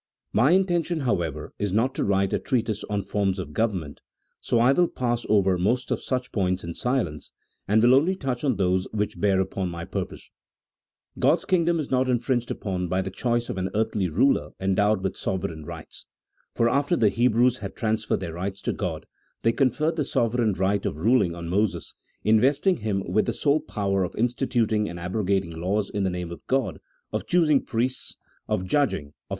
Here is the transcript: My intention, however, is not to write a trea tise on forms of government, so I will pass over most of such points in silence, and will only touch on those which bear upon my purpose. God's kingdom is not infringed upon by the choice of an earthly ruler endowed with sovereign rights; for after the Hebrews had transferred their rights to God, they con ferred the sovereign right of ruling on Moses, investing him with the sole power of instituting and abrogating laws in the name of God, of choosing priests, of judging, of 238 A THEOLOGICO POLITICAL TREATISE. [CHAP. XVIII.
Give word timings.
My 0.33 0.49
intention, 0.53 1.01
however, 1.01 1.53
is 1.59 1.71
not 1.71 1.93
to 1.93 2.03
write 2.03 2.33
a 2.33 2.39
trea 2.39 2.63
tise 2.63 2.83
on 2.89 3.03
forms 3.03 3.37
of 3.37 3.53
government, 3.53 4.01
so 4.39 4.59
I 4.59 4.71
will 4.71 4.87
pass 4.87 5.27
over 5.29 5.59
most 5.59 5.91
of 5.91 6.01
such 6.01 6.31
points 6.31 6.63
in 6.63 6.73
silence, 6.73 7.31
and 7.67 7.83
will 7.83 7.93
only 7.93 8.15
touch 8.15 8.43
on 8.43 8.55
those 8.55 8.87
which 8.91 9.19
bear 9.19 9.39
upon 9.39 9.69
my 9.69 9.85
purpose. 9.85 10.31
God's 11.19 11.45
kingdom 11.45 11.79
is 11.79 11.91
not 11.91 12.09
infringed 12.09 12.49
upon 12.49 12.87
by 12.87 13.03
the 13.03 13.11
choice 13.11 13.47
of 13.47 13.59
an 13.59 13.69
earthly 13.75 14.09
ruler 14.09 14.49
endowed 14.59 15.03
with 15.03 15.15
sovereign 15.15 15.65
rights; 15.65 16.07
for 16.55 16.67
after 16.67 16.95
the 16.95 17.09
Hebrews 17.09 17.57
had 17.59 17.75
transferred 17.75 18.21
their 18.21 18.33
rights 18.33 18.63
to 18.63 18.73
God, 18.73 19.05
they 19.43 19.51
con 19.51 19.69
ferred 19.69 19.97
the 19.97 20.03
sovereign 20.03 20.53
right 20.53 20.83
of 20.83 20.97
ruling 20.97 21.35
on 21.35 21.47
Moses, 21.47 21.93
investing 22.23 22.77
him 22.77 23.03
with 23.07 23.27
the 23.27 23.33
sole 23.33 23.59
power 23.59 24.03
of 24.03 24.15
instituting 24.15 24.89
and 24.89 24.99
abrogating 24.99 25.51
laws 25.51 25.91
in 25.91 26.03
the 26.03 26.09
name 26.09 26.31
of 26.31 26.41
God, 26.47 26.79
of 27.13 27.27
choosing 27.27 27.63
priests, 27.63 28.17
of 28.47 28.65
judging, 28.65 28.65
of 28.65 28.65
238 28.65 28.65
A 28.65 28.65
THEOLOGICO 28.65 28.73
POLITICAL 28.73 28.79
TREATISE. 28.81 29.07
[CHAP. 29.13 29.17
XVIII. 29.19 29.19